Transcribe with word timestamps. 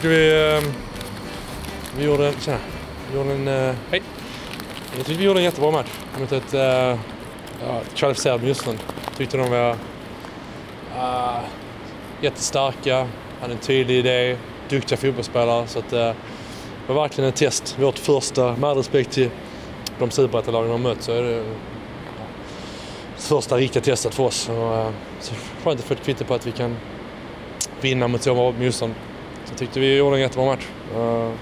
tycker 0.00 0.08
vi, 0.08 0.56
eh, 0.56 0.72
vi 1.96 2.04
gjorde 2.04 2.28
en... 2.28 2.34
Tjena. 2.40 2.58
Vi 3.10 3.16
gjorde 3.18 3.32
en... 3.32 3.48
eh, 3.48 3.74
Hej! 3.90 4.02
Jag 4.96 5.06
tyckte 5.06 5.12
vi 5.20 5.24
gjorde 5.24 5.40
en 5.40 5.44
jättebra 5.44 5.70
match 5.70 5.90
mot 6.20 6.32
ett, 6.32 6.54
eh, 6.54 6.60
ja, 6.60 7.80
kvalificerat 7.94 8.42
motstånd. 8.42 8.78
Tyckte 9.16 9.36
de 9.36 9.50
var 9.50 9.70
uh, 10.96 11.38
jättestarka, 12.20 13.08
hade 13.40 13.52
en 13.52 13.58
tydlig 13.58 13.98
idé, 13.98 14.36
duktiga 14.68 14.98
fotbollsspelare. 14.98 15.66
Så 15.66 15.78
att, 15.78 15.92
eh, 15.92 16.12
det 16.86 16.92
var 16.92 17.02
verkligen 17.02 17.28
ett 17.28 17.36
test. 17.36 17.76
Vårt 17.78 17.98
första, 17.98 18.56
med 18.56 18.76
respekt 18.76 19.10
till 19.12 19.30
de 19.98 20.10
superettalagen 20.10 20.70
de 20.70 20.82
mött, 20.82 21.02
så 21.02 21.12
är 21.12 21.22
det 21.22 21.44
första 23.16 23.56
riktiga 23.56 23.82
testet 23.82 24.14
för 24.14 24.22
oss. 24.22 24.48
Och, 24.48 24.74
eh, 24.74 24.90
så 25.20 25.34
skönt 25.64 25.80
att 25.80 25.86
få 25.86 25.94
ett 25.94 26.04
kvitto 26.04 26.24
på 26.24 26.34
att 26.34 26.46
vi 26.46 26.52
kan 26.52 26.76
vinna 27.80 28.08
mot 28.08 28.22
så 28.22 28.34
bra 28.34 28.52
motstånd. 28.52 28.94
Så 29.50 29.56
tyckte 29.56 29.80
vi 29.80 29.96
gjorde 29.96 30.16
en 30.16 30.22
jättebra 30.22 30.46
match. 30.46 30.66
Uh, 30.96 31.32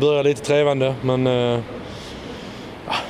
började 0.00 0.28
lite 0.28 0.42
trevande 0.42 0.94
men 1.02 1.26
uh, 1.26 1.60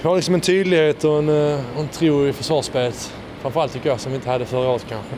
vi 0.02 0.08
har 0.08 0.16
liksom 0.16 0.34
en 0.34 0.40
tydlighet 0.40 1.04
och 1.04 1.18
en, 1.18 1.28
och 1.74 1.80
en 1.80 1.88
tro 1.88 2.26
i 2.26 2.32
försvarsspelet. 2.32 3.14
Framförallt 3.42 3.72
tycker 3.72 3.88
jag 3.88 4.00
som 4.00 4.12
vi 4.12 4.16
inte 4.16 4.30
hade 4.30 4.46
förra 4.46 4.68
året 4.68 4.86
kanske. 4.88 5.14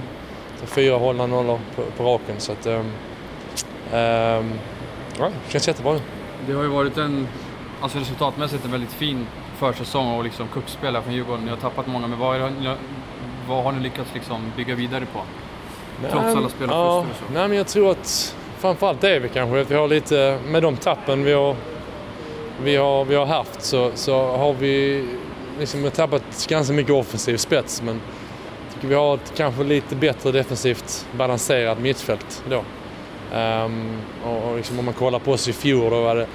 Så 0.61 0.67
fyra 0.67 0.97
hållna 0.97 1.27
nollor 1.27 1.61
på, 1.77 1.83
på 1.97 2.05
raken 2.05 2.35
så 2.39 2.53
att 2.53 2.67
um, 2.67 2.75
um, 2.75 4.53
ja, 5.19 5.31
det 5.47 5.53
känns 5.53 5.69
jättebra 5.69 5.93
nu. 5.93 6.01
Det 6.47 6.53
har 6.53 6.63
ju 6.63 6.69
varit 6.69 6.97
en, 6.97 7.29
alltså 7.81 7.99
resultatmässigt 7.99 8.65
en 8.65 8.71
väldigt 8.71 8.93
fin 8.93 9.27
försäsong 9.57 10.19
och 10.19 10.25
liksom 10.25 10.49
kuppspel 10.49 10.95
här 10.95 11.03
från 11.03 11.15
Djurgården. 11.15 11.45
Ni 11.45 11.51
har 11.51 11.57
tappat 11.57 11.87
många, 11.87 12.07
men 12.07 12.19
vad, 12.19 12.37
är 12.37 12.41
det, 12.41 12.77
vad 13.49 13.65
har 13.65 13.73
ni 13.73 13.81
lyckats 13.81 14.11
liksom 14.15 14.53
bygga 14.57 14.75
vidare 14.75 15.07
på? 15.13 15.21
Trots 16.01 16.15
alla 16.15 16.49
spelarförluster 16.49 17.11
och 17.11 17.17
så. 17.29 17.35
Nej, 17.35 17.49
men 17.49 17.57
jag 17.57 17.67
tror 17.67 17.91
att 17.91 18.37
framförallt 18.67 19.01
det 19.01 19.11
är 19.11 19.21
vi 19.21 19.29
kanske. 19.29 19.61
Att 19.61 19.71
vi 19.71 19.75
har 19.75 19.89
lite, 19.89 20.39
med 20.47 20.63
de 20.63 20.77
tappen 20.77 21.25
vi 21.25 21.33
har, 21.33 21.57
vi 22.63 22.77
har, 22.77 23.05
vi 23.05 23.15
har 23.15 23.27
haft 23.27 23.63
så, 23.63 23.91
så 23.95 24.37
har 24.37 24.53
vi 24.53 25.05
liksom 25.59 25.91
tappat 25.91 26.47
ganska 26.49 26.73
mycket 26.73 26.93
offensiv 26.93 27.37
spets. 27.37 27.83
Men 27.83 28.01
jag 28.65 28.75
tycker 28.75 28.89
vi 28.89 28.95
har 28.95 29.15
ett 29.15 29.33
kanske 29.37 29.65
lite 29.65 29.95
bättre 29.95 30.33
defensivt 30.33 31.07
balanserat 31.13 31.79
mittfält 31.79 32.45
då. 32.51 32.65
Um, 33.37 34.03
och 34.25 34.51
och 34.51 34.57
liksom 34.57 34.79
om 34.79 34.85
man 34.85 34.95
kollar 34.95 35.19
på 35.19 35.33
oss 35.33 35.49
i 35.49 35.53
fjol 35.53 35.91
då 35.91 36.03
var 36.03 36.17
det 36.17 36.27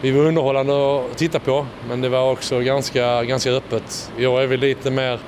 vi 0.00 0.10
var 0.10 0.24
underhållande 0.24 0.98
att 0.98 1.16
titta 1.16 1.38
på 1.38 1.66
men 1.88 2.00
det 2.00 2.08
var 2.08 2.32
också 2.32 2.60
ganska, 2.60 3.24
ganska 3.24 3.50
öppet. 3.50 4.12
I 4.18 4.26
år 4.26 4.40
är 4.40 4.46
vi 4.46 4.56
lite 4.56 4.90
mer 4.90 5.18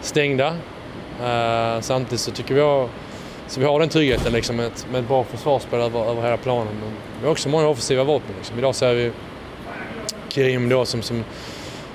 stängda. 0.00 0.48
Uh, 0.48 1.80
samtidigt 1.80 2.20
så 2.20 2.30
tycker 2.30 2.54
vi 2.54 2.60
så 3.52 3.60
vi 3.60 3.66
har 3.66 3.80
den 3.80 3.88
tryggheten 3.88 4.32
liksom, 4.32 4.56
med, 4.56 4.66
ett, 4.66 4.86
med 4.92 5.00
ett 5.00 5.08
bra 5.08 5.24
försvarsspel 5.24 5.80
över, 5.80 6.10
över 6.10 6.22
hela 6.22 6.36
planen. 6.36 6.74
Men 6.80 6.90
vi 7.20 7.26
har 7.26 7.32
också 7.32 7.48
många 7.48 7.68
offensiva 7.68 8.04
vapen. 8.04 8.34
Liksom. 8.38 8.58
Idag 8.58 8.74
ser 8.74 8.94
vi 8.94 9.12
Krim 10.28 10.68
då 10.68 10.84
som, 10.84 11.02
som, 11.02 11.24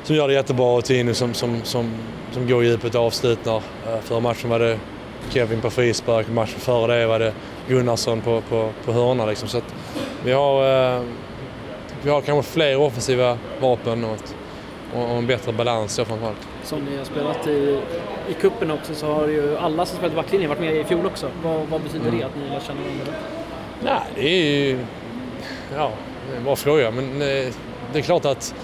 som 0.04 0.16
gör 0.16 0.28
det 0.28 0.34
jättebra 0.34 0.66
och 0.66 0.86
Tino 0.86 1.14
som, 1.14 1.34
som, 1.34 1.62
som, 1.64 1.92
som 2.32 2.48
går 2.48 2.64
djupet 2.64 2.96
och 2.96 3.02
avslutar. 3.02 3.56
Eh, 3.56 4.00
förra 4.04 4.20
matchen 4.20 4.50
var 4.50 4.60
det 4.60 4.80
Kevin 5.30 5.62
på 5.62 5.70
frispark, 5.70 6.30
matchen 6.30 6.60
före 6.60 7.00
det 7.00 7.08
var 7.08 7.20
det 7.20 7.34
Gunnarsson 7.68 8.22
på, 8.22 8.42
på, 8.42 8.70
på 8.86 8.92
hörna. 8.92 9.26
Liksom. 9.26 9.50
Så 9.50 9.58
att 9.58 9.76
vi 10.26 10.32
har 10.32 10.96
eh, 10.96 11.02
vi 12.04 12.10
har 12.10 12.22
kanske 12.22 12.52
fler 12.52 12.78
offensiva 12.78 13.38
vapen 13.62 14.06
och, 14.06 14.16
ett, 14.16 14.36
och 14.96 15.18
en 15.18 15.28
bättre 15.28 15.52
balans 15.52 15.96
framförallt. 15.96 16.48
Som 16.68 16.86
ni 16.86 16.98
har 16.98 17.06
spelat 17.06 17.48
i, 17.48 17.80
i 18.30 18.34
kuppen 18.34 18.72
också 18.72 18.96
så 18.96 19.14
har 19.14 19.28
ju 19.28 19.58
alla 19.58 19.86
som 19.86 19.98
spelat 19.98 20.16
backlinjen 20.16 20.50
varit 20.50 20.60
med 20.62 20.76
i 20.76 20.84
fjol 20.84 21.06
också. 21.06 21.30
Vad, 21.44 21.68
vad 21.68 21.82
betyder 21.82 22.08
Mm. 22.08 22.20
det 22.20 22.26
att 22.26 22.36
ni 22.36 22.50
lär 22.50 22.60
känna 22.60 22.80
varandra? 22.82 23.14
Nej, 23.84 24.02
det 24.16 24.30
är 24.30 24.68
ju... 24.68 24.80
Ja, 25.76 25.92
det 26.28 26.34
är 26.34 26.38
en 26.38 26.44
bra 26.44 26.56
fråga 26.56 26.92
men 26.92 27.22
eh, 27.22 27.54
det 27.94 28.00
är 28.00 28.02
klart 28.02 28.26
att... 28.26 28.56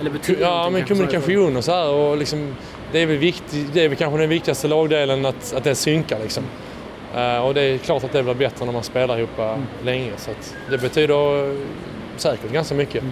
Eller 0.00 0.10
betyder 0.10 0.42
Ja, 0.42 0.70
men 0.70 0.84
kommunikation 0.84 1.56
och 1.56 1.64
så 1.64 1.72
här 1.72 1.90
och 1.90 2.16
liksom... 2.16 2.56
Det 2.92 3.02
är 3.02 3.06
väl, 3.06 3.16
viktigt, 3.16 3.74
det 3.74 3.84
är 3.84 3.88
väl 3.88 3.98
kanske 3.98 4.20
den 4.20 4.28
viktigaste 4.28 4.68
lagdelen 4.68 5.26
att, 5.26 5.54
att 5.54 5.64
det 5.64 5.74
synkar 5.74 6.18
liksom. 6.22 6.44
Eh, 7.16 7.38
och 7.38 7.54
det 7.54 7.60
är 7.62 7.78
klart 7.78 8.04
att 8.04 8.12
det 8.12 8.22
blir 8.22 8.34
bättre 8.34 8.64
när 8.66 8.72
man 8.72 8.82
spelar 8.82 9.18
ihop 9.18 9.38
uh, 9.38 9.56
länge 9.84 10.10
så 10.16 10.30
att 10.30 10.56
det 10.70 10.78
betyder 10.78 11.50
eh, 11.50 11.56
säkert 12.16 12.52
ganska 12.52 12.74
mycket. 12.74 13.04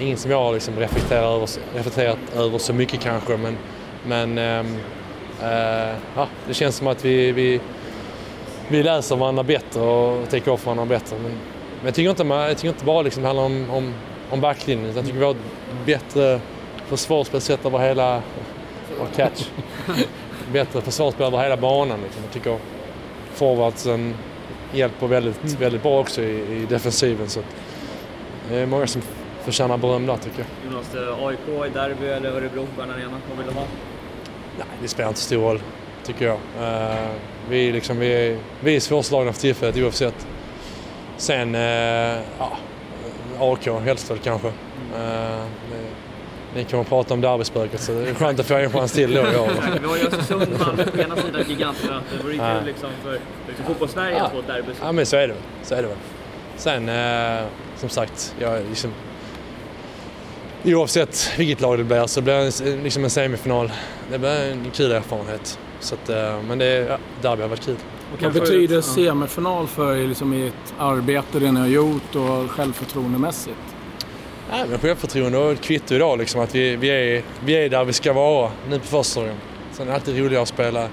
Ingen 0.00 0.16
som 0.16 0.30
jag 0.30 0.38
har 0.38 0.52
liksom 0.52 0.78
reflekterat, 0.78 1.24
över, 1.24 1.48
reflekterat 1.74 2.18
över 2.36 2.58
så 2.58 2.72
mycket 2.72 3.00
kanske 3.00 3.36
men, 3.36 3.56
men 4.06 4.38
eh, 4.38 5.96
ja, 6.16 6.28
det 6.46 6.54
känns 6.54 6.76
som 6.76 6.86
att 6.86 7.04
vi, 7.04 7.32
vi, 7.32 7.60
vi 8.68 8.82
läser 8.82 9.16
varandra 9.16 9.42
bättre 9.42 9.80
och 9.80 10.28
täcker 10.28 10.50
off 10.50 10.66
varandra 10.66 10.86
bättre. 10.86 11.16
Men, 11.16 11.32
men 11.32 11.84
jag 11.84 11.94
tycker 11.94 12.10
inte, 12.10 12.24
jag 12.24 12.56
tycker 12.56 12.68
inte 12.68 12.84
bara 12.84 13.02
liksom 13.02 13.22
det 13.22 13.28
handlar 13.28 13.44
om, 13.44 13.70
om, 13.70 13.94
om 14.30 14.40
backlinjen 14.40 14.86
utan 14.86 14.96
jag 14.96 15.06
tycker 15.06 15.18
vi 15.18 15.24
har 15.24 15.32
ett 15.32 15.86
bättre 15.86 16.40
försvarsspel 16.86 17.40
sett 17.40 17.66
över 17.66 17.78
hela... 17.78 18.22
Och 19.00 19.16
catch. 19.16 19.48
bättre 20.52 20.80
försvarsspel 20.80 21.26
över 21.26 21.38
hela 21.38 21.56
banan. 21.56 22.00
Liksom. 22.02 22.22
Jag 22.22 22.32
tycker 22.32 22.58
forwardsen 23.34 24.14
hjälper 24.72 25.06
väldigt, 25.06 25.60
väldigt 25.60 25.82
bra 25.82 26.00
också 26.00 26.22
i, 26.22 26.62
i 26.62 26.66
defensiven. 26.68 27.28
Så 27.28 27.40
det 28.48 28.56
är 28.56 28.66
många 28.66 28.86
som 28.86 29.02
förtjänar 29.44 29.76
beröm 29.76 30.06
där 30.06 30.16
tycker 30.16 30.38
jag. 30.38 30.72
Jonas, 30.72 30.94
eh, 30.94 31.26
AIK 31.26 31.70
i 31.70 31.74
derby 31.74 32.06
eller 32.06 32.30
Örebro 32.30 32.66
på 32.76 32.82
en 32.82 32.90
arena? 32.90 33.20
Vad 33.28 33.38
vill 33.38 33.46
du 33.46 33.52
ha? 33.52 33.66
Nej, 34.58 34.66
det 34.82 34.88
spelar 34.88 35.08
inte 35.08 35.20
stor 35.20 35.42
roll, 35.42 35.60
tycker 36.04 36.26
jag. 36.26 36.38
Eh, 36.60 37.10
vi, 37.48 37.72
liksom, 37.72 37.98
vi, 37.98 38.12
är, 38.12 38.38
vi 38.60 38.76
är 38.76 38.80
svårslagna 38.80 39.32
för 39.32 39.40
tillfället 39.40 39.76
oavsett. 39.76 40.26
Sen, 41.16 41.54
uh, 41.54 41.60
ja, 42.38 42.56
AK 43.38 43.66
helst 43.84 44.10
väl 44.10 44.18
kanske. 44.18 44.48
Uh, 44.48 44.54
det, 45.70 45.92
ni 46.54 46.64
kommer 46.64 46.84
prata 46.84 47.14
om 47.14 47.20
derbyspöket 47.20 47.80
så 47.80 47.92
det 47.92 48.10
är 48.10 48.14
skönt 48.14 48.40
att 48.40 48.46
få 48.46 48.54
en 48.54 48.70
chans 48.70 48.92
till 48.92 49.14
då 49.14 49.20
i 49.20 49.36
år. 49.36 49.50
Vi 49.80 49.86
har 49.86 49.96
ju 49.96 50.02
Östersund, 50.02 50.46
Malmö 50.60 50.84
på 50.84 50.98
ena 50.98 51.16
sidan, 51.16 51.44
gigantmöte. 51.48 52.04
Det 52.16 52.22
vore 52.22 52.32
ju 52.32 52.38
kul 52.38 52.66
liksom 52.66 52.90
för 53.04 53.18
liksom, 53.48 53.64
fotbollssverige 53.66 54.22
att 54.22 54.32
få 54.32 54.38
ett 54.38 54.46
derby. 54.46 54.72
Ja, 54.82 54.92
men 54.92 55.06
så 55.06 55.16
är 55.16 55.20
det 55.20 55.34
väl. 55.34 55.42
Så 55.62 55.74
är 55.74 55.82
det 55.82 55.88
väl. 55.88 55.96
Sen, 56.56 56.88
eh, 56.88 57.46
som 57.76 57.88
sagt, 57.88 58.34
jag 58.38 58.60
liksom... 58.68 58.92
Oavsett 60.64 61.30
vilket 61.38 61.60
lag 61.60 61.78
det 61.78 61.84
blir 61.84 62.06
så 62.06 62.20
blir 62.20 62.34
det 62.34 62.60
en- 62.72 62.82
liksom 62.82 63.04
en 63.04 63.10
semifinal. 63.10 63.72
Det 64.10 64.18
blir 64.18 64.30
en 64.52 64.70
kul 64.74 64.92
erfarenhet. 64.92 65.58
Så 65.80 65.94
att, 65.94 66.08
eh, 66.08 66.42
men 66.48 66.58
det, 66.58 66.66
ja, 66.66 66.98
derby 67.22 67.42
har 67.42 67.48
varit 67.48 67.64
kul. 67.64 67.76
Vad 68.20 68.32
betyder 68.32 68.80
semifinal 68.80 69.66
för 69.66 69.96
er 69.96 70.06
liksom, 70.06 70.34
i 70.34 70.46
ett 70.46 70.74
arbete 70.78 71.38
det 71.38 71.52
ni 71.52 71.60
har 71.60 71.66
gjort 71.66 72.14
och 72.14 72.50
självförtroendemässigt? 72.50 73.56
Nej, 74.50 74.64
men 74.70 74.78
självförtroende 74.78 75.38
och 75.38 75.52
ett 75.52 75.60
kvitto 75.60 75.94
idag 75.94 76.18
liksom 76.18 76.40
att 76.40 76.54
vi, 76.54 76.76
vi, 76.76 76.88
är, 76.88 77.22
vi 77.44 77.52
är 77.52 77.68
där 77.68 77.84
vi 77.84 77.92
ska 77.92 78.12
vara 78.12 78.50
nu 78.70 78.78
på 78.78 78.84
försäsongen. 78.86 79.34
Sen 79.72 79.86
är 79.86 79.90
det 79.90 79.94
alltid 79.96 80.18
roligare 80.18 80.42
att 80.42 80.48
spela 80.48 80.88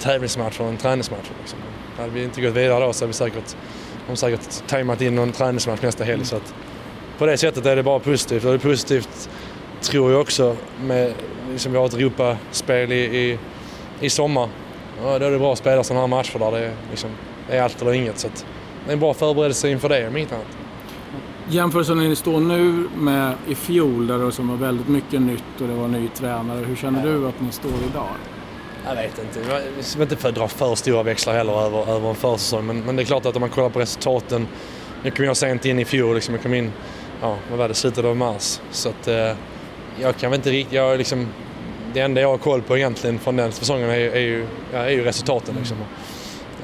tävlingsmatcher 0.00 0.62
än 0.64 0.76
träningsmatcher. 0.76 1.32
Liksom. 1.40 1.58
Hade 1.98 2.10
vi 2.10 2.24
inte 2.24 2.40
gått 2.40 2.54
vidare 2.54 2.84
då 2.86 2.92
så 2.92 3.04
hade 3.04 3.06
vi 3.08 3.12
säkert, 3.12 3.56
de 4.08 4.16
säkert 4.16 4.66
tajmat 4.68 5.00
in 5.00 5.14
någon 5.14 5.32
träningsmatch 5.32 5.82
nästa 5.82 6.04
helg. 6.04 6.24
Så 6.24 6.36
att 6.36 6.54
på 7.18 7.26
det 7.26 7.36
sättet 7.38 7.66
är 7.66 7.76
det 7.76 7.82
bara 7.82 7.98
positivt. 7.98 8.44
Och 8.44 8.50
det 8.50 8.56
är 8.56 8.70
positivt, 8.70 9.28
tror 9.80 10.12
jag 10.12 10.20
också, 10.20 10.56
med 10.84 11.12
liksom 11.52 11.72
vi 11.72 11.78
har 11.78 11.86
ett 11.86 11.94
Europaspel 11.94 12.92
i, 12.92 12.96
i, 12.96 13.38
i 14.00 14.10
sommar. 14.10 14.48
Ja, 15.04 15.18
då 15.18 15.24
är 15.24 15.30
det 15.30 15.38
bra 15.38 15.52
att 15.52 15.58
spela 15.58 15.84
sådana 15.84 16.00
här 16.00 16.08
matcher 16.08 16.38
där 16.38 16.50
det 16.50 16.58
är, 16.58 16.72
liksom, 16.90 17.10
det 17.48 17.56
är 17.56 17.62
allt 17.62 17.82
eller 17.82 17.92
inget. 17.92 18.18
Så 18.18 18.26
att 18.26 18.46
det 18.84 18.90
är 18.90 18.92
en 18.92 19.00
bra 19.00 19.14
förberedelse 19.14 19.68
inför 19.68 19.88
det, 19.88 20.08
om 20.08 20.16
inget 20.16 20.32
annat. 20.32 20.46
Jämförelsen 21.48 21.98
när 21.98 22.08
ni 22.08 22.16
står 22.16 22.40
nu 22.40 22.88
med 22.96 23.34
i 23.48 23.54
fjol 23.54 24.06
där 24.06 24.18
det 24.18 24.32
som 24.32 24.48
var 24.48 24.56
väldigt 24.56 24.88
mycket 24.88 25.22
nytt 25.22 25.60
och 25.60 25.68
det 25.68 25.74
var 25.74 25.88
ny 25.88 26.08
tränare. 26.08 26.64
Hur 26.64 26.76
känner 26.76 27.06
du 27.06 27.28
att 27.28 27.40
ni 27.40 27.52
står 27.52 27.70
idag? 27.90 28.08
Jag 28.86 28.94
vet 28.94 29.18
inte. 29.18 29.52
Jag 29.76 29.84
ska 29.84 30.02
inte 30.02 30.30
dra 30.30 30.48
för 30.48 30.74
stora 30.74 31.02
växlar 31.02 31.34
heller 31.34 31.66
över, 31.66 31.94
över 31.96 32.08
en 32.08 32.14
försäsong. 32.14 32.66
Men, 32.66 32.80
men 32.80 32.96
det 32.96 33.02
är 33.02 33.04
klart 33.04 33.26
att 33.26 33.36
om 33.36 33.40
man 33.40 33.50
kollar 33.50 33.68
på 33.68 33.80
resultaten. 33.80 34.48
Nu 35.02 35.10
kom 35.10 35.24
jag 35.24 35.36
sent 35.36 35.64
in 35.64 35.78
i 35.78 35.84
fjol. 35.84 36.14
Liksom, 36.14 36.34
jag 36.34 36.42
kom 36.42 36.54
in, 36.54 36.72
ja, 37.22 37.36
vad 37.50 37.58
var 37.58 37.68
det, 37.68 37.74
slutet 37.74 38.04
av 38.04 38.16
mars. 38.16 38.60
Så 38.70 38.88
att 38.88 39.08
eh, 39.08 39.32
jag 40.00 40.16
kan 40.16 40.30
väl 40.30 40.38
inte 40.38 40.50
riktigt, 40.50 40.72
jag 40.74 40.98
liksom, 40.98 41.28
det 41.94 42.00
enda 42.00 42.20
jag 42.20 42.28
har 42.28 42.38
koll 42.38 42.62
på 42.62 42.76
egentligen 42.76 43.18
från 43.18 43.36
den 43.36 43.52
säsongen 43.52 43.90
är, 43.90 43.94
är, 43.94 44.20
ju, 44.20 44.46
ja, 44.72 44.78
är 44.78 44.90
ju 44.90 45.04
resultaten. 45.04 45.54
Liksom. 45.58 45.76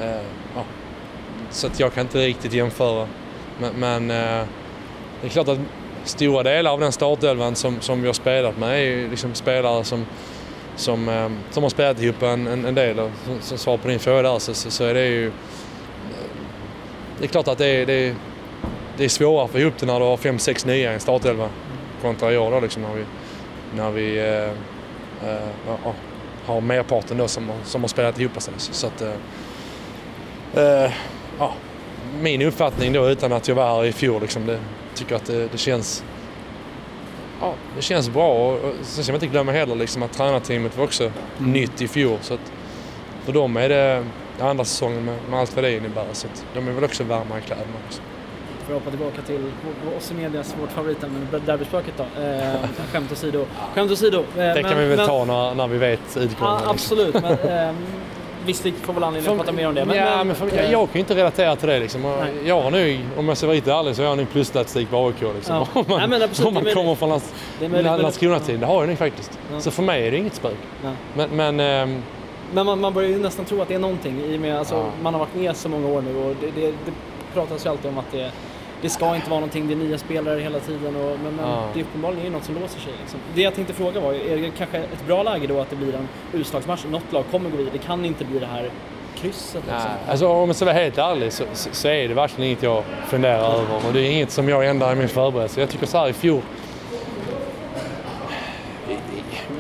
Eh, 0.00 0.22
ja. 0.54 0.64
Så 1.50 1.66
att 1.66 1.80
jag 1.80 1.94
kan 1.94 2.02
inte 2.02 2.18
riktigt 2.18 2.52
jämföra. 2.52 3.08
Men, 3.60 3.72
men 3.74 4.10
eh, 4.10 4.46
det 5.20 5.26
är 5.26 5.28
klart 5.28 5.48
att 5.48 5.58
stora 6.04 6.42
delar 6.42 6.70
av 6.72 6.80
den 6.80 6.92
startelvan 6.92 7.54
som, 7.54 7.80
som 7.80 8.00
vi 8.00 8.06
har 8.06 8.14
spelat 8.14 8.58
med 8.58 8.70
är 8.70 8.82
ju 8.82 9.10
liksom 9.10 9.34
spelare 9.34 9.84
som 9.84 10.06
som, 10.76 11.08
eh, 11.08 11.30
som 11.50 11.62
har 11.62 11.70
spelat 11.70 12.02
ihop 12.02 12.22
en, 12.22 12.46
en, 12.46 12.64
en 12.64 12.74
del. 12.74 12.98
Och 12.98 13.10
som, 13.24 13.40
som 13.40 13.58
svar 13.58 13.76
på 13.76 13.88
din 13.88 13.98
fråga 13.98 14.22
där 14.22 14.38
så, 14.38 14.54
så, 14.54 14.70
så 14.70 14.84
är 14.84 14.94
det 14.94 15.06
ju... 15.06 15.26
eh, 15.26 15.32
Det 17.18 17.24
är 17.24 17.28
klart 17.28 17.48
att 17.48 17.58
det 17.58 17.66
är, 17.66 17.86
det 17.86 17.92
är, 17.92 18.14
det 18.98 19.04
är 19.04 19.08
svårare 19.08 19.44
att 19.44 19.50
få 19.50 19.58
ihop 19.58 19.74
det 19.80 19.86
när 19.86 20.00
du 20.00 20.06
har 20.06 20.16
fem, 20.16 20.38
sex 20.38 20.66
nya 20.66 20.90
i 20.90 20.94
en 20.94 21.00
startelva 21.00 21.48
kontra 22.02 22.32
i 22.32 22.38
år 22.38 22.50
då 22.50 22.60
liksom 22.60 22.82
när 22.82 22.94
vi, 22.94 23.04
när 23.76 23.90
vi 23.90 24.18
eh, 24.18 25.30
eh, 25.30 25.92
har 26.46 26.60
merparten 26.60 27.18
då 27.18 27.28
som, 27.28 27.50
som 27.64 27.80
har 27.80 27.88
spelat 27.88 28.20
ihop 28.20 28.42
sig. 28.42 28.54
Så, 28.56 28.72
så 28.72 28.86
att, 28.86 29.02
eh, 29.02 29.12
eh, 30.64 30.92
ja, 31.38 31.52
min 32.20 32.42
uppfattning 32.42 32.92
då 32.92 33.08
utan 33.08 33.32
att 33.32 33.48
jag 33.48 33.54
var 33.54 33.76
här 33.76 33.84
i 33.84 33.92
fjol. 33.92 34.22
Liksom, 34.22 34.46
det, 34.46 34.58
tycker 34.94 35.16
att 35.16 35.26
det, 35.26 35.48
det 35.52 35.58
känns 35.58 36.04
ja, 37.40 37.54
det 37.76 37.82
känns 37.82 38.08
bra. 38.10 38.32
Och, 38.32 38.52
och 38.52 38.74
sen 38.82 39.04
ska 39.04 39.12
man 39.12 39.16
inte 39.22 39.32
glömma 39.32 39.52
heller 39.52 39.74
liksom, 39.74 40.02
att 40.02 40.12
tränarteamet 40.12 40.76
var 40.76 40.84
också 40.84 41.12
Mm. 41.38 41.52
nytt 41.52 41.82
i 41.82 41.88
fjol. 41.88 42.18
Så 42.22 42.34
att 42.34 42.52
för 43.24 43.32
dem 43.32 43.56
är 43.56 43.68
det 43.68 44.04
andra 44.40 44.64
säsongen 44.64 45.04
med, 45.04 45.18
med 45.30 45.40
allt 45.40 45.54
vad 45.54 45.64
det 45.64 45.76
innebär. 45.76 46.06
Så 46.12 46.26
att 46.26 46.44
de 46.54 46.68
är 46.68 46.72
väl 46.72 46.84
också 46.84 47.04
varma 47.04 47.38
i 47.38 47.42
kläderna. 47.42 47.72
Också. 47.86 48.02
För 48.68 48.76
att 48.76 48.80
hoppa 48.82 48.90
tillbaka 48.96 49.22
till 49.22 49.40
oss 49.98 50.10
i 50.10 50.14
medias, 50.14 50.54
vårt 50.60 50.70
favoritämne, 50.72 51.26
derbyspöket 51.46 51.94
då. 51.96 52.22
Eh, 52.22 52.54
skämt 52.92 53.12
åsido. 53.12 53.44
Skämt 53.74 53.90
åsido. 53.92 54.18
Eh, 54.18 54.24
Det 54.36 54.62
kan 54.62 54.78
vi 54.78 54.84
väl 54.86 55.06
ta 55.06 55.24
när, 55.24 55.54
när 55.54 55.66
vi 55.68 55.78
vet 55.78 56.00
utgången. 56.16 56.24
Liksom. 56.54 56.70
absolut, 56.70 57.14
men 57.14 57.32
eh, 57.68 57.74
visst 58.46 58.66
vi 58.66 58.72
får 58.72 58.92
väl 58.92 59.02
anledning 59.04 59.32
att 59.32 59.38
prata 59.38 59.52
mer 59.52 59.68
om 59.68 59.74
det. 59.74 59.84
Men, 59.84 59.96
ja, 59.96 60.24
men 60.24 60.36
för, 60.36 60.46
jag, 60.46 60.64
jag 60.64 60.70
kan 60.72 60.88
ju 60.92 61.00
inte 61.00 61.14
relatera 61.14 61.56
till 61.56 61.68
det. 61.68 61.78
Liksom. 61.80 62.02
Nej. 62.02 62.32
Jag 62.44 62.62
har 62.62 62.70
nu, 62.70 63.00
om 63.16 63.28
jag 63.28 63.36
ska 63.36 63.46
vara 63.46 63.56
riktigt 63.56 63.72
ärlig, 63.72 63.96
så 63.96 64.02
har 64.02 64.08
jag 64.08 64.18
nog 64.18 64.30
plusstatistik 64.32 64.90
på 64.90 65.06
AIK. 65.06 65.34
Liksom. 65.34 65.54
Ja. 65.56 65.66
Om 65.80 65.84
man, 65.88 65.98
Nej, 65.98 66.08
men 66.08 66.22
absolut, 66.22 66.48
om 66.48 66.54
man 66.54 66.64
det 66.64 66.70
är 66.70 66.74
kommer 66.74 66.94
från 66.94 67.08
Lands, 67.08 67.34
är 67.62 67.68
men- 67.68 67.84
Landskrona-tiden. 67.84 68.60
Det 68.60 68.66
har 68.66 68.80
jag 68.82 68.88
nog 68.88 68.98
faktiskt. 68.98 69.38
Ja. 69.52 69.60
Så 69.60 69.70
för 69.70 69.82
mig 69.82 70.06
är 70.06 70.10
det 70.10 70.16
inget 70.16 70.34
spök. 70.34 70.56
Men, 71.16 71.30
men 71.30 71.60
ehm, 71.60 72.02
Men 72.52 72.66
man, 72.66 72.80
man 72.80 72.94
börjar 72.94 73.08
ju 73.10 73.18
nästan 73.18 73.44
tro 73.44 73.62
att 73.62 73.68
det 73.68 73.74
är 73.74 73.78
någonting 73.78 74.20
i 74.24 74.36
och 74.36 74.40
med 74.40 74.58
alltså, 74.58 74.74
Ja. 74.74 74.84
man 75.02 75.14
har 75.14 75.18
varit 75.18 75.34
med 75.34 75.56
så 75.56 75.68
många 75.68 75.88
år 75.88 76.02
nu 76.02 76.16
och 76.16 76.34
det, 76.40 76.60
det, 76.60 76.66
det 76.70 76.92
pratas 77.34 77.66
ju 77.66 77.70
alltid 77.70 77.90
om 77.90 77.98
att 77.98 78.12
det, 78.12 78.30
det 78.82 78.88
ska 78.88 79.14
inte 79.16 79.30
vara 79.30 79.40
någonting, 79.40 79.68
det 79.68 79.74
är 79.74 79.76
nya 79.76 79.98
spelare 79.98 80.40
hela 80.40 80.58
tiden 80.58 80.96
och, 80.96 81.18
men, 81.24 81.34
men 81.36 81.48
Ja. 81.48 81.64
det 81.74 81.80
är 81.80 81.84
uppenbarligen 81.84 82.32
något 82.32 82.44
som 82.44 82.54
låser 82.54 82.80
sig. 82.80 82.92
Liksom. 83.00 83.20
Det 83.34 83.42
jag 83.42 83.54
tänkte 83.54 83.74
fråga 83.74 84.00
var, 84.00 84.12
är 84.12 84.36
det 84.36 84.50
kanske 84.58 84.78
ett 84.78 85.06
bra 85.06 85.22
läge 85.22 85.46
då 85.46 85.60
att 85.60 85.70
det 85.70 85.76
blir 85.76 85.94
en 85.94 86.08
utslagsmatch? 86.32 86.84
Något 86.90 87.12
lag 87.12 87.24
kommer 87.30 87.50
gå 87.50 87.56
vidare, 87.56 87.72
det 87.72 87.86
kan 87.86 88.04
inte 88.04 88.24
bli 88.24 88.38
det 88.38 88.46
här 88.46 88.70
krysset 89.16 89.54
liksom. 89.54 89.74
Nej, 89.76 90.10
alltså, 90.10 90.28
om 90.28 90.48
jag 90.48 90.56
ska 90.56 90.64
vara 90.64 90.74
helt 90.74 90.98
ärlig 90.98 91.32
så, 91.32 91.44
så, 91.52 91.68
så 91.72 91.88
är 91.88 92.08
det 92.08 92.14
verkligen 92.14 92.50
inget 92.50 92.62
jag 92.62 92.82
funderar 93.06 93.38
över. 93.54 93.86
Och 93.86 93.92
det 93.92 94.00
är 94.00 94.10
inget 94.10 94.30
som 94.30 94.48
jag 94.48 94.66
ändrar 94.66 94.92
i 94.92 94.96
min 94.96 95.08
förberedelse. 95.08 95.60
Jag 95.60 95.68
tycker 95.70 95.86
så 95.86 95.98
här 95.98 96.08
i 96.08 96.12
fjol. 96.12 96.40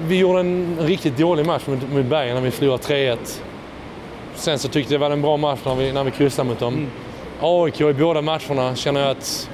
Vi 0.06 0.18
gjorde 0.18 0.40
en 0.40 0.76
riktigt 0.80 1.16
dålig 1.18 1.46
match 1.46 1.62
mot, 1.66 1.78
mot 1.92 2.06
Bayern 2.06 2.34
när 2.34 2.42
vi 2.42 2.50
förlorade 2.50 2.82
3-1. 2.82 3.16
Sen 4.34 4.58
så 4.58 4.68
tyckte 4.68 4.94
jag 4.94 5.00
det 5.00 5.06
var 5.08 5.12
en 5.12 5.22
bra 5.22 5.36
match 5.36 5.60
när 5.64 5.74
vi, 5.74 5.92
när 5.92 6.04
vi 6.04 6.10
kryssade 6.10 6.48
mot 6.48 6.58
dem. 6.58 6.74
Mm. 6.74 6.90
AIK 7.40 7.80
i 7.80 7.92
båda 7.94 8.22
matcherna 8.22 8.76
känner 8.76 9.00
jag 9.00 9.10
att 9.10 9.50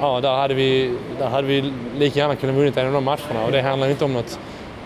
ja, 0.00 0.20
där, 0.20 0.36
hade 0.36 0.54
vi, 0.54 0.94
där 1.18 1.28
hade 1.28 1.46
vi 1.46 1.72
lika 1.96 2.18
gärna 2.18 2.36
kunnat 2.36 2.56
vunnit 2.56 2.76
en 2.76 2.86
av 2.86 2.92
de 2.92 3.04
matcherna. 3.04 3.44
Och 3.46 3.52
det 3.52 3.62
handlar 3.62 3.88
inte 3.88 4.04
om 4.04 4.12
något, 4.12 4.38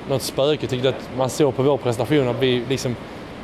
något 0.08 0.22
spöke. 0.22 0.58
Jag 0.60 0.70
tyckte 0.70 0.88
att 0.88 1.10
man 1.16 1.30
såg 1.30 1.56
på 1.56 1.62
vår 1.62 1.76
prestation 1.76 2.28
att 2.28 2.42
vi, 2.42 2.62
liksom, 2.68 2.96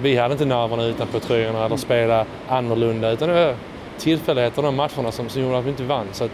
vi 0.03 0.17
hade 0.17 0.33
inte 0.33 0.45
nerverna 0.45 0.85
utanpå 0.85 1.21
tröjorna 1.21 1.67
eller 1.67 1.77
spela 1.77 2.27
annorlunda. 2.49 3.11
Utan 3.11 3.29
det 3.29 3.35
var 3.35 3.55
tillfälligheter 3.99 4.63
de 4.63 4.77
matcherna 4.77 5.13
som, 5.13 5.29
som 5.29 5.43
gjorde 5.43 5.59
att 5.59 5.65
vi 5.65 5.71
inte 5.71 5.85
vann. 5.85 6.07
Så 6.13 6.25
att 6.25 6.31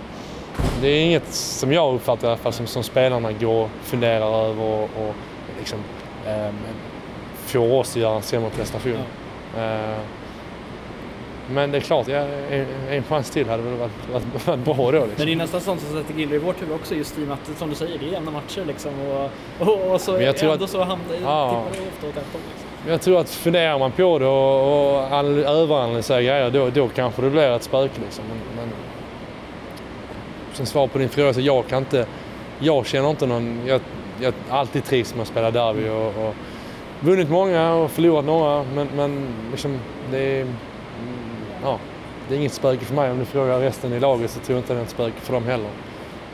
det 0.81 0.89
är 0.89 1.05
inget 1.05 1.33
som 1.33 1.73
jag 1.73 1.95
uppfattar 1.95 2.29
i 2.29 2.31
alla 2.31 2.37
fall 2.37 2.53
som, 2.53 2.67
som 2.67 2.83
spelarna 2.83 3.33
går 3.33 3.65
och 3.65 3.71
funderar 3.83 4.45
över 4.45 4.63
och, 4.65 4.83
och 4.83 5.15
liksom, 5.59 5.79
eh, 6.27 6.55
får 7.47 7.73
oss 7.73 7.91
att 7.91 8.03
göra 8.03 8.17
en 8.17 8.23
sämre 8.23 8.51
prestation. 8.51 8.99
Eh, 9.59 9.99
men 11.53 11.71
det 11.71 11.79
är 11.79 11.81
klart, 11.81 12.09
ja, 12.09 12.17
en, 12.51 12.67
en 12.91 13.03
chans 13.03 13.31
till 13.31 13.49
hade 13.49 13.63
väl 13.63 13.75
varit, 13.75 13.91
varit, 14.13 14.47
varit 14.47 14.61
bra 14.65 14.75
då. 14.75 14.99
Men 15.01 15.09
Liksom. 15.09 15.27
det 15.27 15.33
är 15.33 15.37
nästan 15.37 15.61
sånt 15.61 15.81
som 15.81 15.93
sätter 16.03 16.15
giller 16.15 16.35
i 16.37 16.39
vårt 16.39 16.63
huvud 16.63 16.75
också 16.75 16.95
just 16.95 17.19
i 17.19 17.23
och 17.25 17.29
med 17.29 17.37
att, 17.53 17.59
som 17.59 17.69
du 17.69 17.75
säger, 17.75 17.99
det 17.99 18.05
är 18.07 18.13
jämna 18.13 18.31
matcher 18.31 18.65
liksom 18.67 18.93
och, 19.01 19.31
och, 19.69 19.93
och 19.93 20.01
så 20.01 20.13
Men 20.13 20.25
jag 20.25 20.37
tror 20.37 20.53
ändå 20.53 20.65
att- 20.65 20.71
så 20.71 20.79
hamnar 20.79 20.99
Ja. 21.23 21.63
det 21.73 21.79
ofta 21.79 22.07
åt 22.09 22.17
ett 22.17 22.33
håll. 22.33 22.41
Liksom. 22.51 22.91
Jag 22.91 23.01
tror 23.01 23.21
att 23.21 23.31
funderar 23.31 23.79
man 23.79 23.93
på 23.93 24.19
det 24.19 24.27
och, 24.27 24.95
och 24.97 25.03
anal- 25.13 25.45
överanalyserar 25.45 26.21
grejer, 26.21 26.51
då, 26.51 26.71
då 26.71 26.89
kanske 26.89 27.23
det 27.23 27.31
blir 27.31 27.51
ett 27.51 27.63
spöke. 27.63 28.01
Liksom. 28.05 28.25
Men, 28.29 28.39
men, 28.57 28.75
som 30.53 30.67
svar 30.67 30.87
på 30.87 30.99
din 30.99 31.09
fråga, 31.09 31.35
så 31.35 31.41
jag 31.41 31.67
kan 31.69 31.79
inte... 31.79 32.07
Jag 32.59 32.87
känner 32.87 33.11
inte 33.11 33.27
någon... 33.27 33.61
Jag, 33.67 33.81
jag 34.21 34.35
alltid 34.51 34.85
trivs 34.85 35.15
med 35.15 35.23
att 35.23 35.29
spela 35.29 35.51
derby 35.51 35.89
och, 35.89 36.07
och 36.29 36.35
vunnit 37.01 37.31
många 37.31 37.75
och 37.75 37.91
förlorat 37.91 38.25
några, 38.25 38.65
men, 38.75 38.89
men 38.97 39.27
liksom, 39.51 39.79
det 40.11 40.19
är... 40.41 40.47
Ja, 41.63 41.79
det 42.29 42.35
är 42.35 42.39
inget 42.39 42.53
spöke 42.53 42.85
för 42.85 42.95
mig. 42.95 43.11
Om 43.11 43.19
du 43.19 43.25
frågar 43.25 43.61
resten 43.61 43.93
i 43.93 44.01
laget 44.01 44.31
så 44.31 44.41
tror 44.41 44.57
jag 44.57 44.63
inte 44.63 44.75
det 44.75 44.81
är 44.81 44.85
ett 44.85 44.91
spöke 44.91 45.21
för 45.21 45.33
dem 45.33 45.45
heller. 45.45 45.71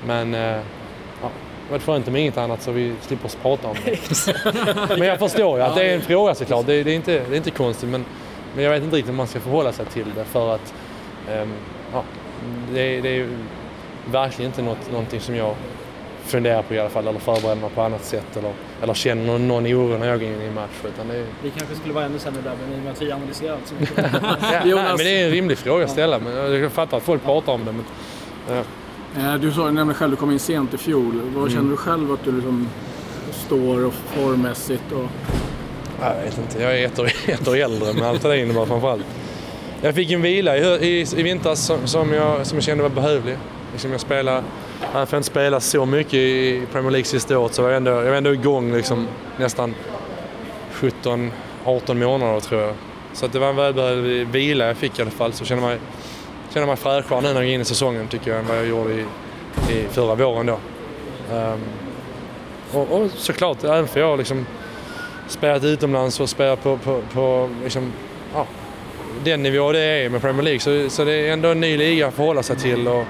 Men 0.07 0.35
eh, 0.35 0.41
ja, 1.23 1.31
det 1.67 1.73
var 1.73 1.79
skönt 1.79 2.07
med 2.07 2.21
inget 2.21 2.39
annat 2.39 2.63
så 2.63 2.71
vi 2.71 2.95
slipper 3.01 3.31
prata 3.43 3.69
om 3.69 3.77
det. 3.85 3.99
Men 4.99 5.09
jag 5.09 5.19
förstår 5.19 5.59
ju 5.59 5.65
att 5.65 5.75
det 5.75 5.91
är 5.91 5.95
en 5.95 6.03
fråga 6.03 6.35
såklart. 6.35 6.67
Det, 6.67 6.83
det, 6.83 6.91
är, 6.91 6.97
inte, 6.97 7.13
det 7.13 7.35
är 7.35 7.37
inte 7.37 7.51
konstigt 7.51 7.89
men, 7.89 8.05
men 8.55 8.65
jag 8.65 8.71
vet 8.71 8.83
inte 8.83 8.97
riktigt 8.97 9.13
hur 9.13 9.17
man 9.17 9.27
ska 9.27 9.41
förhålla 9.41 9.73
sig 9.73 9.87
till 9.87 10.07
det 10.15 10.25
för 10.25 10.55
att 10.55 10.75
ehm, 11.31 11.53
ja, 11.93 12.03
det, 12.73 13.01
det 13.01 13.09
är 13.09 13.29
verkligen 14.11 14.51
inte 14.51 14.63
något, 14.63 14.93
någonting 14.93 15.21
som 15.21 15.37
jag 15.37 15.55
funderar 16.27 16.63
på 16.63 16.75
i 16.75 16.79
alla 16.79 16.89
fall 16.89 17.09
eller 17.09 17.19
förbereder 17.19 17.61
mig 17.61 17.71
på 17.75 17.83
annat 17.83 18.05
sätt 18.05 18.37
eller, 18.37 18.53
eller 18.83 18.95
känner 18.95 19.25
någon, 19.27 19.49
någon 19.49 19.67
oro 19.67 19.99
när 19.99 20.07
jag 20.09 20.21
går 20.21 20.29
in 20.29 20.43
i 20.43 20.47
en 20.47 20.55
match. 20.55 20.71
Utan 20.85 21.09
det, 21.09 21.17
är- 21.17 21.27
Vi 21.43 21.51
kanske 21.51 21.75
skulle 21.77 21.95
vara 21.95 22.05
ännu 22.05 22.19
sämre 22.19 22.41
där 22.43 22.53
men 22.65 22.73
i 22.77 22.81
och 22.81 22.85
med 22.85 22.93
att 22.93 23.03
vi 23.03 23.13
analyserar 23.13 23.53
allt 23.53 23.67
så 23.67 23.75
mycket. 23.81 23.97
ja, 24.43 24.61
nej, 24.65 24.75
men 24.75 24.97
det 24.97 25.21
är 25.21 25.25
en 25.25 25.31
rimlig 25.31 25.59
fråga 25.59 25.85
att 25.85 25.91
ställa. 25.91 26.19
Men 26.19 26.53
jag 26.63 26.73
fattar 26.73 26.97
att 26.97 27.03
folk 27.03 27.25
pratar 27.25 27.53
om 27.53 27.65
det. 27.65 27.73
Men, 27.73 27.85
ja. 28.49 28.63
Eh, 29.23 29.35
Du 29.41 29.53
sa 29.53 29.65
nämligen 29.65 29.95
själv 29.95 30.13
att 30.13 30.19
du 30.19 30.21
kom 30.21 30.31
in 30.31 30.39
sent 30.39 30.75
i 30.75 30.79
fjol. 30.79 31.21
Vad 31.35 31.43
Mm. 31.43 31.55
känner 31.55 31.71
du 31.71 31.77
själv 31.77 32.13
att 32.13 32.25
du 32.25 32.33
liksom 32.33 32.69
står 33.47 33.85
och 33.85 33.95
formmässigt? 33.95 34.93
Och... 34.93 35.05
Jag 36.01 36.15
vet 36.25 36.39
inte, 36.39 36.63
jag 36.63 36.79
är 36.81 36.87
ett 36.87 36.99
år, 36.99 37.11
ett 37.27 37.49
år 37.49 37.57
äldre 37.57 37.93
med 37.93 38.03
allt 38.03 38.23
det 38.23 38.39
innebär 38.41 38.65
framförallt. 38.67 39.05
Jag 39.83 39.95
fick 39.95 40.11
en 40.11 40.23
vila 40.23 40.57
i, 40.57 40.61
i, 40.63 41.07
i 41.17 41.23
vintras 41.23 41.67
som, 41.67 41.87
som, 41.87 42.13
jag, 42.13 42.47
som 42.47 42.57
jag 42.57 42.65
kände 42.65 42.83
var 42.83 42.91
behövlig. 42.91 43.37
Liksom 43.73 43.93
jag 43.93 44.01
spelade, 44.01 44.43
även 44.83 45.07
för 45.07 45.17
jag 45.17 45.21
inte 45.21 45.31
spelat 45.31 45.63
så 45.63 45.87
mycket 45.87 46.15
i 46.15 46.63
Premier 46.73 46.91
League 46.91 47.05
sista 47.05 47.39
året 47.39 47.55
så 47.55 47.63
var 47.63 47.69
jag 47.69 47.77
ändå, 47.77 47.91
jag 47.91 48.05
var 48.05 48.15
ändå 48.15 48.35
igång 48.35 48.73
liksom 48.73 49.09
nästan 49.39 49.75
17-18 50.73 51.95
månader 51.95 52.41
tror 52.41 52.61
jag. 52.61 52.75
Så 53.13 53.27
att 53.27 53.33
det 53.33 53.39
var 53.39 53.49
en 53.49 53.57
välbehövlig 53.57 54.27
vila 54.27 54.67
jag 54.67 54.77
fick 54.77 54.99
i 54.99 55.03
alla 55.03 55.11
fall. 55.11 55.33
Så 55.33 55.43
jag 55.43 55.49
känner 55.49 55.63
mig, 55.63 55.79
känner 56.55 56.67
mig 56.67 56.77
fräschare 56.77 57.21
nu 57.21 57.29
när 57.29 57.35
jag 57.35 57.45
går 57.45 57.55
in 57.55 57.61
i 57.61 57.65
säsongen 57.65 58.09
tycker 58.09 58.31
jag 58.31 58.41
än 58.41 58.47
vad 58.47 58.57
jag 58.57 58.67
gjorde 58.67 58.93
i, 58.95 59.05
i 59.71 59.87
förra 59.91 60.15
våren 60.15 60.47
då. 60.47 60.59
Um, 61.33 61.61
och, 62.73 62.93
och 62.93 63.11
såklart, 63.11 63.65
även 63.65 63.89
för 63.89 64.01
jag 64.01 64.19
liksom 64.19 64.47
spelat 65.29 65.65
utomlands 65.65 66.21
och 66.21 66.29
spelat 66.29 66.63
på, 66.63 66.77
på, 66.77 67.03
på 67.13 67.51
liksom, 67.63 67.93
ja, 68.35 68.47
den 69.25 69.43
nivå 69.43 69.73
det 69.73 69.81
är 69.81 70.09
med 70.09 70.21
Premier 70.21 70.43
League. 70.43 70.61
Så, 70.61 70.91
så 70.91 71.05
det 71.05 71.13
är 71.13 71.33
ändå 71.33 71.49
en 71.49 71.61
ny 71.61 71.77
liga 71.77 72.09
att 72.09 72.15
förhålla 72.15 72.43
sig 72.43 72.57
till. 72.57 72.89
Och, 72.89 73.05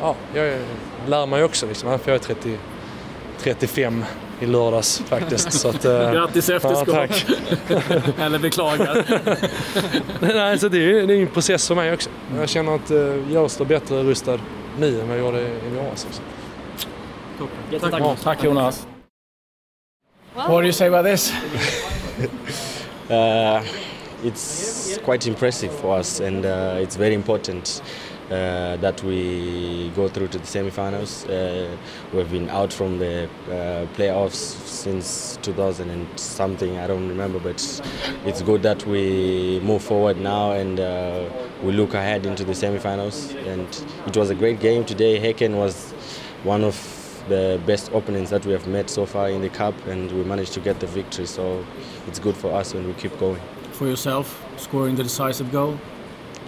ja, 0.00 0.16
jag 0.34 0.58
lär 1.06 1.26
mig 1.26 1.44
också, 1.44 1.66
liksom, 1.66 1.88
även 1.88 1.98
för 1.98 2.10
jag 2.10 2.20
är 2.20 2.24
30, 2.24 2.58
35 3.38 4.04
i 4.40 4.46
lördags 4.46 5.02
faktiskt. 5.06 5.52
Så 5.52 5.68
att, 5.68 5.84
eh, 5.84 6.12
Grattis 6.12 6.48
ja, 6.48 6.56
efterskott! 6.56 6.94
tack. 6.94 7.26
Eller 8.20 8.38
beklagar. 8.38 9.04
Nej, 10.34 10.58
så 10.58 10.68
det 10.68 10.78
är, 10.78 11.06
det 11.06 11.14
är 11.14 11.20
en 11.20 11.26
process 11.26 11.68
för 11.68 11.74
mig 11.74 11.92
också. 11.92 12.10
Jag 12.36 12.48
känner 12.48 12.74
att 12.74 12.90
eh, 12.90 13.32
jag 13.32 13.50
står 13.50 13.64
bättre 13.64 14.02
rustad 14.02 14.38
nu 14.78 15.00
än 15.00 15.08
vad 15.08 15.18
jag 15.18 15.24
gjorde 15.24 15.40
i 15.40 15.70
våras. 15.74 16.06
Också. 16.08 16.22
Jättetack. 17.70 18.00
Ja, 18.00 18.16
tack 18.22 18.44
Jonas. 18.44 18.86
What 20.34 20.48
do 20.48 20.62
you 20.62 20.72
say 20.72 20.88
about 20.88 21.06
this? 21.06 21.32
Uh, 23.08 23.62
it's 24.24 24.98
quite 25.04 25.28
impressive 25.28 25.72
for 25.72 25.96
us, 25.96 26.20
and 26.20 26.44
uh, 26.44 26.80
it's 26.82 26.96
very 26.96 27.14
important 27.14 27.82
uh, 28.30 28.76
that 28.78 29.02
we 29.04 29.90
go 29.94 30.08
through 30.08 30.28
to 30.28 30.38
the 30.38 30.46
semi-finals. 30.46 31.24
Uh, 31.26 31.76
we've 32.12 32.30
been 32.30 32.50
out 32.50 32.72
from 32.72 32.98
the 32.98 33.24
uh, 33.46 33.86
playoffs 33.94 34.34
since 34.66 35.38
2000 35.42 35.90
and 35.90 36.18
something. 36.18 36.76
I 36.78 36.86
don't 36.86 37.08
remember, 37.08 37.38
but 37.38 37.54
it's 38.24 38.42
good 38.42 38.62
that 38.62 38.84
we 38.86 39.60
move 39.62 39.82
forward 39.82 40.18
now 40.18 40.52
and 40.52 40.80
uh, 40.80 41.28
we 41.62 41.72
look 41.72 41.94
ahead 41.94 42.26
into 42.26 42.44
the 42.44 42.54
semi-finals. 42.54 43.32
And 43.34 43.68
it 44.06 44.16
was 44.16 44.30
a 44.30 44.34
great 44.34 44.60
game 44.60 44.84
today. 44.84 45.20
Hecken 45.20 45.56
was 45.56 45.92
one 46.42 46.64
of 46.64 46.76
the 47.28 47.60
best 47.66 47.88
opponents 47.92 48.30
that 48.30 48.44
we 48.46 48.52
have 48.52 48.66
met 48.66 48.88
so 48.88 49.04
far 49.04 49.28
in 49.30 49.42
the 49.42 49.48
cup, 49.48 49.74
and 49.86 50.10
we 50.12 50.22
managed 50.22 50.52
to 50.52 50.60
get 50.60 50.78
the 50.80 50.86
victory. 50.86 51.26
So 51.26 51.64
it's 52.06 52.18
good 52.18 52.36
for 52.36 52.52
us 52.52 52.74
and 52.74 52.86
we 52.86 52.94
keep 52.94 53.16
going. 53.18 53.40
For 53.72 53.86
yourself, 53.86 54.44
scoring 54.56 54.96
the 54.96 55.02
decisive 55.02 55.52
goal. 55.52 55.78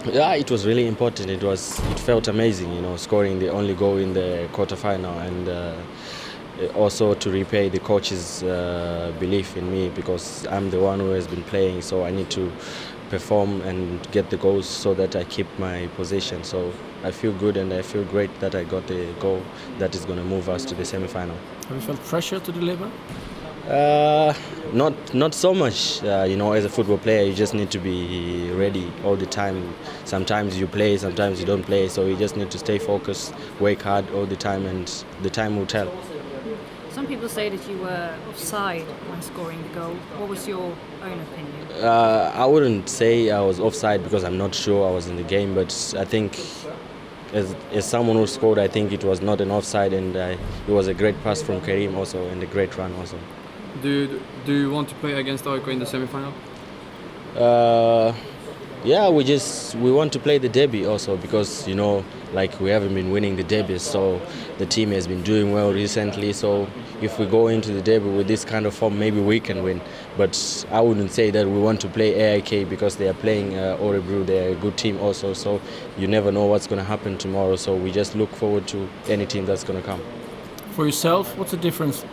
Yeah, 0.07 0.35
it 0.35 0.51
was 0.51 0.67
really 0.67 0.87
important. 0.87 1.29
It 1.29 1.43
was. 1.43 1.79
It 1.91 1.99
felt 1.99 2.29
amazing, 2.29 2.73
you 2.73 2.81
know, 2.81 2.97
scoring 2.97 3.41
the 3.41 3.51
only 3.51 3.75
goal 3.75 3.97
in 3.99 4.15
the 4.15 4.49
quarterfinal, 4.53 5.17
and 5.27 5.49
uh, 5.49 5.75
also 6.75 7.15
to 7.15 7.31
repay 7.31 7.69
the 7.69 7.81
coach's 7.81 8.43
uh, 8.43 9.13
belief 9.19 9.57
in 9.57 9.71
me 9.71 9.89
because 9.91 10.47
I'm 10.47 10.71
the 10.71 10.81
one 10.81 11.01
who 11.01 11.11
has 11.11 11.27
been 11.27 11.43
playing, 11.45 11.83
so 11.83 12.05
I 12.05 12.11
need 12.11 12.31
to 12.31 12.51
perform 13.11 13.61
and 13.63 14.01
get 14.13 14.31
the 14.31 14.37
goals 14.37 14.67
so 14.69 14.95
that 14.95 15.17
I 15.17 15.25
keep 15.25 15.47
my 15.59 15.89
position. 15.97 16.45
So 16.45 16.73
I 17.05 17.11
feel 17.11 17.33
good 17.33 17.57
and 17.57 17.73
I 17.73 17.83
feel 17.83 18.05
great 18.05 18.31
that 18.41 18.55
I 18.55 18.65
got 18.65 18.87
the 18.87 19.13
goal 19.19 19.43
that 19.79 19.95
is 19.95 20.05
going 20.05 20.19
to 20.19 20.25
move 20.25 20.49
us 20.49 20.65
to 20.67 20.75
the 20.75 20.85
semi-final. 20.85 21.37
Have 21.69 21.77
you 21.77 21.81
felt 21.81 22.01
pressure 22.05 22.39
to 22.41 22.53
deliver? 22.53 22.91
Uh, 23.69 24.33
not 24.73 24.95
not 25.15 25.35
so 25.35 25.53
much. 25.53 26.03
Uh, 26.03 26.25
you 26.27 26.37
know, 26.37 26.53
as 26.53 26.65
a 26.65 26.71
football 26.71 26.97
player, 26.97 27.23
you 27.23 27.35
just 27.35 27.53
need 27.53 27.71
to 27.71 27.79
be 27.79 28.51
ready 28.53 28.91
all 29.05 29.15
the 29.15 29.27
time. 29.27 29.75
Sometimes 30.07 30.59
you 30.59 30.67
play, 30.67 30.97
sometimes 30.97 31.39
you 31.39 31.45
don't 31.45 31.65
play. 31.65 31.89
So 31.89 32.07
you 32.07 32.17
just 32.17 32.35
need 32.35 32.51
to 32.51 32.59
stay 32.59 32.79
focused, 32.79 33.35
work 33.61 33.83
hard 33.83 34.11
all 34.15 34.25
the 34.25 34.37
time, 34.37 34.65
and 34.65 34.87
the 35.21 35.29
time 35.29 35.59
will 35.59 35.67
tell. 35.67 35.93
Some 36.91 37.07
people 37.07 37.29
say 37.29 37.51
that 37.51 37.69
you 37.69 37.77
were 37.77 38.17
offside 38.31 38.87
when 39.11 39.21
scoring 39.21 39.63
the 39.63 39.69
goal. 39.69 39.95
What 40.17 40.31
was 40.31 40.49
your 40.49 40.75
own 41.03 41.21
opinion? 41.21 41.85
Uh, 41.85 42.33
I 42.35 42.47
wouldn't 42.47 42.89
say 42.89 43.31
I 43.31 43.43
was 43.43 43.61
offside 43.61 44.03
because 44.03 44.25
I'm 44.25 44.39
not 44.39 44.55
sure 44.55 44.89
I 44.89 44.93
was 44.93 45.09
in 45.09 45.17
the 45.17 45.23
game, 45.23 45.55
but 45.55 45.95
I 45.97 46.07
think 46.07 46.41
as, 47.35 47.55
as 47.73 47.85
someone 47.85 48.17
who 48.17 48.27
scored, 48.27 48.59
I 48.59 48.67
think 48.67 48.93
it 48.93 49.05
was 49.05 49.21
not 49.21 49.43
an 49.43 49.51
offside, 49.51 49.93
and 49.93 50.17
uh, 50.17 50.37
it 50.67 50.73
was 50.73 50.89
a 50.89 50.95
great 50.95 51.23
pass 51.23 51.43
from 51.43 51.61
Karim 51.61 51.97
also, 51.97 52.27
and 52.29 52.43
a 52.43 52.47
great 52.47 52.75
run 52.79 52.95
also. 52.95 53.19
Do 53.83 53.89
you, 53.89 54.23
do 54.45 54.53
you 54.53 54.71
want 54.71 54.89
to 54.89 54.95
play 54.97 55.15
against 55.15 55.47
AIK 55.47 55.69
in 55.69 55.79
the 55.79 55.87
semi-final? 55.87 56.33
Uh, 57.37 58.13
yeah, 58.85 59.09
we 59.09 59.25
just 59.25 59.75
we 59.77 59.91
want 59.91 60.13
to 60.13 60.19
play 60.19 60.39
the 60.39 60.49
derby 60.49 60.87
also 60.87 61.17
because 61.17 61.67
you 61.67 61.75
know 61.75 62.05
like 62.33 62.61
we 62.61 62.71
haven't 62.71 62.95
been 62.95 63.11
winning 63.11 63.37
the 63.37 63.43
derby, 63.45 63.79
so 63.79 64.21
the 64.59 64.67
team 64.67 64.91
has 64.93 65.07
been 65.07 65.23
doing 65.23 65.53
well 65.53 65.73
recently. 65.73 66.33
So 66.33 66.69
if 67.01 67.19
we 67.19 67.27
go 67.27 67.49
into 67.49 67.73
the 67.73 67.83
derby 67.83 68.09
with 68.09 68.29
this 68.29 68.45
kind 68.45 68.67
of 68.67 68.75
form, 68.75 68.99
maybe 68.99 69.21
we 69.21 69.41
can 69.41 69.63
win. 69.63 69.81
But 70.17 70.67
I 70.71 70.81
wouldn't 70.81 71.11
say 71.11 71.31
that 71.31 71.47
we 71.47 71.59
want 71.59 71.81
to 71.83 71.89
play 71.89 72.15
AIK 72.15 72.69
because 72.69 72.97
they 72.97 73.09
are 73.09 73.15
playing 73.15 73.57
uh, 73.59 73.77
Orebro. 73.81 74.25
They're 74.25 74.53
a 74.53 74.57
good 74.57 74.77
team 74.77 74.99
also, 75.01 75.33
so 75.33 75.61
you 75.97 76.07
never 76.07 76.31
know 76.31 76.47
what's 76.47 76.67
going 76.67 76.81
to 76.81 76.85
happen 76.85 77.19
tomorrow. 77.19 77.57
So 77.57 77.75
we 77.75 77.91
just 77.91 78.15
look 78.15 78.31
forward 78.31 78.69
to 78.69 78.89
any 79.09 79.27
team 79.27 79.47
that's 79.47 79.65
going 79.65 79.81
to 79.81 79.87
come. 79.87 80.03
For 80.73 80.87
yourself, 80.87 81.37
what's 81.37 81.51
the 81.51 81.57
difference 81.57 82.05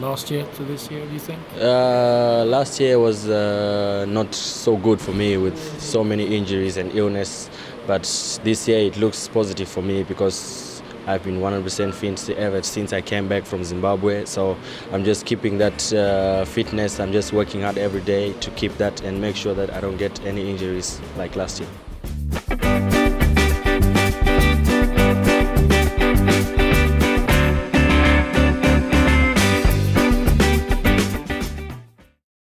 last 0.00 0.30
year 0.30 0.44
to 0.56 0.64
this 0.64 0.90
year, 0.90 1.04
do 1.06 1.12
you 1.12 1.18
think? 1.18 1.40
Uh, 1.58 2.44
last 2.44 2.80
year 2.80 2.98
was 2.98 3.28
uh, 3.28 4.04
not 4.08 4.34
so 4.34 4.76
good 4.76 5.00
for 5.00 5.12
me 5.12 5.36
with 5.36 5.58
so 5.80 6.04
many 6.04 6.36
injuries 6.36 6.76
and 6.76 6.92
illness, 6.94 7.50
but 7.86 8.02
this 8.44 8.68
year 8.68 8.78
it 8.78 8.96
looks 8.96 9.28
positive 9.28 9.68
for 9.68 9.82
me 9.82 10.02
because 10.02 10.82
I've 11.06 11.22
been 11.22 11.40
100% 11.40 11.92
fit 11.92 12.30
ever 12.38 12.62
since 12.62 12.92
I 12.92 13.02
came 13.02 13.28
back 13.28 13.44
from 13.44 13.62
Zimbabwe. 13.62 14.24
So 14.24 14.56
I'm 14.92 15.04
just 15.04 15.26
keeping 15.26 15.58
that 15.58 15.92
uh, 15.92 16.44
fitness. 16.46 16.98
I'm 16.98 17.12
just 17.12 17.32
working 17.32 17.60
hard 17.62 17.76
every 17.76 18.00
day 18.00 18.32
to 18.32 18.50
keep 18.52 18.76
that 18.78 19.02
and 19.02 19.20
make 19.20 19.36
sure 19.36 19.54
that 19.54 19.72
I 19.72 19.80
don't 19.80 19.98
get 19.98 20.24
any 20.24 20.50
injuries 20.50 21.00
like 21.16 21.36
last 21.36 21.60
year. 21.60 21.68